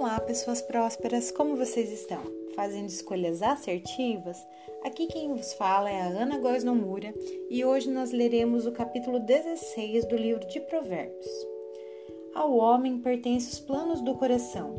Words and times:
Olá, 0.00 0.20
pessoas 0.20 0.62
prósperas, 0.62 1.32
como 1.32 1.56
vocês 1.56 1.90
estão? 1.90 2.22
Fazendo 2.54 2.88
escolhas 2.88 3.42
assertivas? 3.42 4.38
Aqui 4.84 5.08
quem 5.08 5.34
vos 5.34 5.52
fala 5.54 5.90
é 5.90 6.00
a 6.00 6.06
Ana 6.06 6.38
Góes 6.38 6.62
Nomura 6.62 7.12
e 7.50 7.64
hoje 7.64 7.90
nós 7.90 8.12
leremos 8.12 8.64
o 8.64 8.70
capítulo 8.70 9.18
16 9.18 10.04
do 10.04 10.16
livro 10.16 10.46
de 10.46 10.60
Provérbios. 10.60 11.26
Ao 12.32 12.56
homem 12.56 13.00
pertencem 13.00 13.50
os 13.50 13.58
planos 13.58 14.00
do 14.00 14.14
coração, 14.14 14.72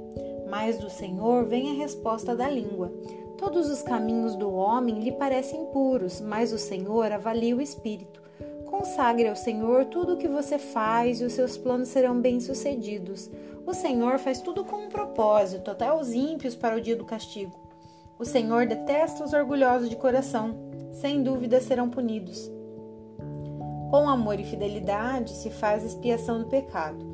mas 0.50 0.78
do 0.78 0.90
Senhor 0.90 1.44
vem 1.44 1.70
a 1.70 1.74
resposta 1.74 2.34
da 2.34 2.50
língua. 2.50 2.90
Todos 3.38 3.70
os 3.70 3.82
caminhos 3.82 4.38
do 4.38 4.50
homem 4.50 5.02
lhe 5.02 5.12
parecem 5.12 5.66
puros, 5.66 6.22
mas 6.22 6.54
o 6.54 6.58
Senhor 6.58 7.12
avalia 7.12 7.58
o 7.58 7.62
espírito. 7.62 8.29
Consagre 8.80 9.28
ao 9.28 9.36
Senhor 9.36 9.84
tudo 9.84 10.14
o 10.14 10.18
que 10.18 10.30
você 10.30 10.58
faz 10.58 11.20
e 11.20 11.26
os 11.26 11.34
seus 11.34 11.58
planos 11.58 11.90
serão 11.90 12.22
bem-sucedidos. 12.22 13.30
O 13.68 13.74
Senhor 13.74 14.18
faz 14.20 14.40
tudo 14.40 14.64
com 14.64 14.86
um 14.86 14.88
propósito, 14.88 15.70
até 15.70 15.92
os 15.92 16.14
ímpios 16.14 16.56
para 16.56 16.78
o 16.78 16.82
dia 16.82 16.96
do 16.96 17.04
castigo. 17.04 17.60
O 18.18 18.24
Senhor 18.24 18.66
detesta 18.66 19.22
os 19.22 19.34
orgulhosos 19.34 19.90
de 19.90 19.98
coração, 19.98 20.56
sem 20.94 21.22
dúvida 21.22 21.60
serão 21.60 21.90
punidos. 21.90 22.50
Com 23.92 24.08
amor 24.08 24.40
e 24.40 24.46
fidelidade 24.46 25.32
se 25.32 25.50
faz 25.50 25.84
expiação 25.84 26.40
do 26.40 26.48
pecado. 26.48 27.06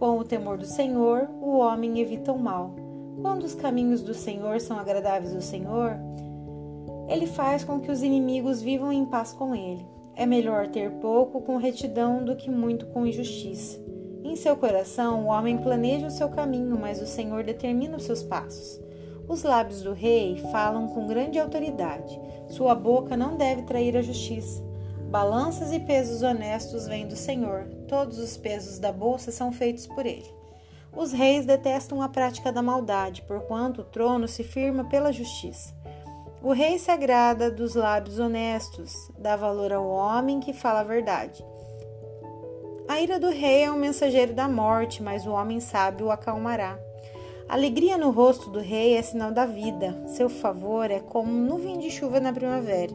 Com 0.00 0.18
o 0.18 0.24
temor 0.24 0.58
do 0.58 0.66
Senhor, 0.66 1.30
o 1.40 1.58
homem 1.58 2.00
evita 2.00 2.32
o 2.32 2.38
mal. 2.40 2.74
Quando 3.22 3.44
os 3.44 3.54
caminhos 3.54 4.02
do 4.02 4.14
Senhor 4.14 4.60
são 4.60 4.76
agradáveis 4.76 5.32
ao 5.32 5.40
Senhor, 5.40 5.96
ele 7.08 7.28
faz 7.28 7.62
com 7.62 7.78
que 7.78 7.92
os 7.92 8.02
inimigos 8.02 8.60
vivam 8.60 8.92
em 8.92 9.06
paz 9.06 9.32
com 9.32 9.54
ele. 9.54 9.97
É 10.18 10.26
melhor 10.26 10.66
ter 10.66 10.90
pouco 10.94 11.40
com 11.40 11.58
retidão 11.58 12.24
do 12.24 12.34
que 12.34 12.50
muito 12.50 12.86
com 12.86 13.06
injustiça. 13.06 13.78
Em 14.24 14.34
seu 14.34 14.56
coração, 14.56 15.22
o 15.22 15.28
homem 15.28 15.56
planeja 15.58 16.08
o 16.08 16.10
seu 16.10 16.28
caminho, 16.28 16.76
mas 16.76 17.00
o 17.00 17.06
Senhor 17.06 17.44
determina 17.44 17.96
os 17.96 18.02
seus 18.02 18.20
passos. 18.20 18.80
Os 19.28 19.44
lábios 19.44 19.80
do 19.80 19.92
rei 19.92 20.38
falam 20.50 20.88
com 20.88 21.06
grande 21.06 21.38
autoridade. 21.38 22.20
Sua 22.48 22.74
boca 22.74 23.16
não 23.16 23.36
deve 23.36 23.62
trair 23.62 23.96
a 23.96 24.02
justiça. 24.02 24.60
Balanças 25.08 25.72
e 25.72 25.78
pesos 25.78 26.20
honestos 26.20 26.88
vêm 26.88 27.06
do 27.06 27.14
Senhor. 27.14 27.68
Todos 27.86 28.18
os 28.18 28.36
pesos 28.36 28.80
da 28.80 28.90
bolsa 28.90 29.30
são 29.30 29.52
feitos 29.52 29.86
por 29.86 30.04
ele. 30.04 30.26
Os 30.92 31.12
reis 31.12 31.46
detestam 31.46 32.02
a 32.02 32.08
prática 32.08 32.50
da 32.50 32.60
maldade, 32.60 33.22
porquanto 33.22 33.82
o 33.82 33.84
trono 33.84 34.26
se 34.26 34.42
firma 34.42 34.82
pela 34.82 35.12
justiça. 35.12 35.77
O 36.40 36.52
rei 36.52 36.78
se 36.78 36.88
agrada 36.88 37.50
dos 37.50 37.74
lábios 37.74 38.20
honestos, 38.20 39.10
dá 39.18 39.34
valor 39.34 39.72
ao 39.72 39.88
homem 39.88 40.38
que 40.38 40.52
fala 40.52 40.80
a 40.80 40.84
verdade. 40.84 41.44
A 42.86 43.00
ira 43.00 43.18
do 43.18 43.28
rei 43.28 43.64
é 43.64 43.72
um 43.72 43.76
mensageiro 43.76 44.32
da 44.32 44.48
morte, 44.48 45.02
mas 45.02 45.26
o 45.26 45.32
homem 45.32 45.58
sábio 45.58 46.06
o 46.06 46.10
acalmará. 46.12 46.78
Alegria 47.48 47.98
no 47.98 48.10
rosto 48.10 48.50
do 48.50 48.60
rei 48.60 48.94
é 48.94 49.02
sinal 49.02 49.32
da 49.32 49.46
vida, 49.46 50.00
seu 50.06 50.28
favor 50.28 50.88
é 50.92 51.00
como 51.00 51.32
nuvem 51.32 51.76
de 51.76 51.90
chuva 51.90 52.20
na 52.20 52.32
primavera. 52.32 52.94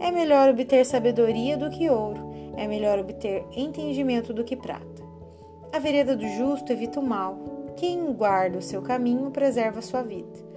É 0.00 0.10
melhor 0.10 0.48
obter 0.48 0.86
sabedoria 0.86 1.58
do 1.58 1.68
que 1.68 1.90
ouro, 1.90 2.20
é 2.56 2.66
melhor 2.66 2.98
obter 2.98 3.44
entendimento 3.54 4.32
do 4.32 4.44
que 4.44 4.56
prata. 4.56 5.02
A 5.70 5.78
vereda 5.78 6.16
do 6.16 6.26
justo 6.26 6.72
evita 6.72 7.00
o 7.00 7.06
mal, 7.06 7.36
quem 7.76 8.12
guarda 8.14 8.58
o 8.58 8.62
seu 8.62 8.80
caminho 8.80 9.30
preserva 9.30 9.80
a 9.80 9.82
sua 9.82 10.02
vida. 10.02 10.51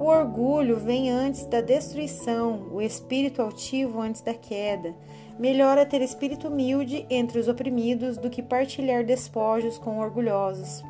O 0.00 0.04
orgulho 0.04 0.78
vem 0.78 1.10
antes 1.10 1.44
da 1.44 1.60
destruição, 1.60 2.68
o 2.72 2.80
espírito 2.80 3.42
altivo 3.42 4.00
antes 4.00 4.22
da 4.22 4.32
queda. 4.32 4.94
Melhor 5.38 5.76
é 5.76 5.84
ter 5.84 6.00
espírito 6.00 6.48
humilde 6.48 7.04
entre 7.10 7.38
os 7.38 7.48
oprimidos 7.48 8.16
do 8.16 8.30
que 8.30 8.42
partilhar 8.42 9.04
despojos 9.04 9.76
com 9.76 9.98
orgulhosos. 9.98 10.82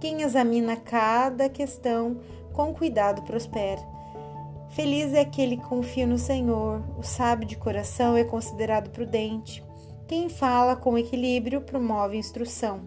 Quem 0.00 0.22
examina 0.22 0.74
cada 0.74 1.48
questão 1.48 2.18
com 2.52 2.74
cuidado 2.74 3.22
prospera. 3.22 3.80
Feliz 4.70 5.14
é 5.14 5.20
aquele 5.20 5.56
que 5.56 5.68
confia 5.68 6.04
no 6.04 6.18
Senhor, 6.18 6.82
o 6.98 7.02
sábio 7.04 7.46
de 7.46 7.56
coração 7.56 8.16
é 8.16 8.24
considerado 8.24 8.90
prudente. 8.90 9.62
Quem 10.08 10.28
fala 10.28 10.74
com 10.74 10.98
equilíbrio 10.98 11.60
promove 11.60 12.16
instrução. 12.16 12.80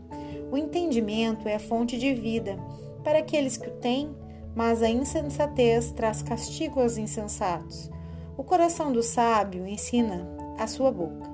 O 0.52 0.58
entendimento 0.58 1.48
é 1.48 1.56
a 1.56 1.60
fonte 1.60 1.98
de 1.98 2.14
vida. 2.14 2.60
Para 3.06 3.20
aqueles 3.20 3.56
que 3.56 3.70
o 3.70 3.74
têm, 3.78 4.14
mas 4.56 4.82
a 4.82 4.90
insensatez 4.90 5.92
traz 5.92 6.22
castigo 6.22 6.80
aos 6.80 6.98
insensatos. 6.98 7.90
O 8.38 8.44
coração 8.44 8.92
do 8.92 9.04
sábio 9.04 9.68
ensina 9.68 10.28
a 10.58 10.68
sua 10.68 10.92
boca, 10.92 11.30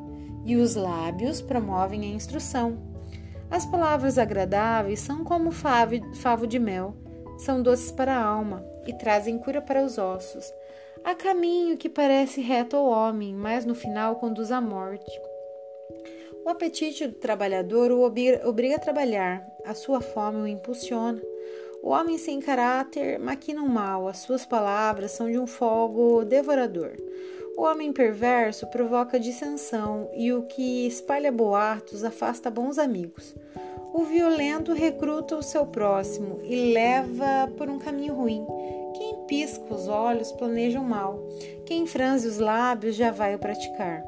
e 0.46 0.56
os 0.56 0.76
lábios 0.76 1.42
promovem 1.42 2.02
a 2.02 2.16
instrução. 2.16 2.78
As 3.50 3.66
palavras 3.66 4.18
agradáveis 4.18 5.00
são 5.00 5.24
como 5.24 5.52
favo 5.52 6.48
de 6.48 6.60
mel, 6.60 6.96
são 7.38 7.62
doces 7.62 7.92
para 7.92 8.16
a 8.16 8.24
alma 8.24 8.66
e 8.86 8.94
trazem 8.94 9.38
cura 9.38 9.62
para 9.62 9.84
os 9.84 9.98
ossos. 9.98 10.52
Há 11.04 11.16
caminho 11.16 11.78
que 11.78 11.88
parece 11.88 12.42
reto 12.42 12.76
ao 12.76 12.86
homem, 12.86 13.34
mas 13.34 13.66
no 13.66 13.76
final 13.76 14.16
conduz 14.16 14.52
à 14.52 14.60
morte. 14.60 15.12
O 16.44 16.50
apetite 16.50 17.08
do 17.08 17.14
trabalhador 17.14 17.92
o 17.92 18.02
obriga 18.02 18.76
a 18.76 18.80
trabalhar, 18.80 19.46
a 19.66 19.74
sua 19.74 20.02
fome 20.02 20.38
o 20.40 20.48
impulsiona. 20.48 21.22
O 21.88 21.92
homem 21.92 22.18
sem 22.18 22.42
caráter 22.42 23.18
maquina 23.18 23.64
o 23.64 23.70
mal, 23.70 24.10
as 24.10 24.18
suas 24.18 24.46
palavras 24.46 25.12
são 25.12 25.32
de 25.32 25.40
um 25.40 25.48
fogo 25.48 26.26
devorador. 26.26 26.92
O 27.56 27.62
homem 27.62 27.94
perverso 27.94 28.68
provoca 28.68 29.18
dissensão 29.18 30.10
e 30.14 30.34
o 30.34 30.44
que 30.44 30.86
espalha 30.86 31.32
boatos 31.32 32.04
afasta 32.04 32.52
bons 32.52 32.78
amigos. 32.78 33.34
O 33.94 34.04
violento 34.04 34.74
recruta 34.74 35.38
o 35.38 35.42
seu 35.42 35.66
próximo 35.66 36.42
e 36.44 36.74
leva 36.74 37.50
por 37.56 37.70
um 37.70 37.80
caminho 37.80 38.16
ruim. 38.16 38.46
Quem 38.98 39.24
pisca 39.26 39.74
os 39.74 39.88
olhos 39.88 40.30
planeja 40.34 40.82
o 40.82 40.84
mal. 40.84 41.26
Quem 41.66 41.88
franze 41.88 42.28
os 42.28 42.38
lábios 42.38 42.98
já 42.98 43.12
vai 43.12 43.34
o 43.34 43.40
praticar. 43.40 44.04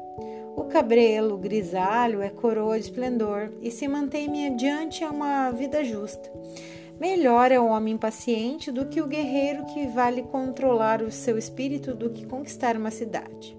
O 0.54 0.64
cabrelo 0.64 1.38
grisalho 1.38 2.20
é 2.20 2.28
coroa 2.28 2.78
de 2.78 2.84
esplendor 2.84 3.50
e 3.62 3.70
se 3.70 3.88
mantém 3.88 4.28
mediante 4.28 5.02
uma 5.02 5.50
vida 5.50 5.82
justa. 5.82 6.30
Melhor 7.00 7.50
é 7.50 7.58
o 7.58 7.66
homem 7.66 7.96
paciente 7.96 8.70
do 8.70 8.84
que 8.84 9.00
o 9.00 9.06
guerreiro 9.06 9.64
que 9.64 9.86
vale 9.86 10.22
controlar 10.22 11.00
o 11.00 11.10
seu 11.10 11.38
espírito 11.38 11.94
do 11.94 12.10
que 12.10 12.26
conquistar 12.26 12.76
uma 12.76 12.90
cidade. 12.90 13.56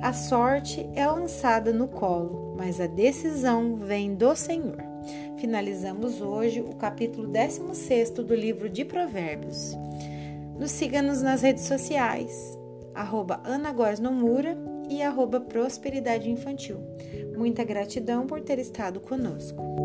A 0.00 0.14
sorte 0.14 0.88
é 0.94 1.06
lançada 1.06 1.70
no 1.70 1.86
colo, 1.86 2.54
mas 2.56 2.80
a 2.80 2.86
decisão 2.86 3.76
vem 3.76 4.14
do 4.14 4.34
Senhor. 4.34 4.82
Finalizamos 5.36 6.22
hoje 6.22 6.62
o 6.62 6.74
capítulo 6.76 7.28
16 7.28 8.10
do 8.10 8.34
livro 8.34 8.70
de 8.70 8.86
Provérbios. 8.86 9.76
Nos 10.58 10.70
siga-nos 10.70 11.20
nas 11.20 11.42
redes 11.42 11.64
sociais, 11.64 12.58
arroba 12.94 13.42
e 14.88 15.02
arroba 15.02 15.40
Prosperidade 15.42 16.30
Infantil. 16.30 16.78
Muita 17.36 17.64
gratidão 17.64 18.26
por 18.26 18.40
ter 18.40 18.58
estado 18.58 18.98
conosco. 18.98 19.81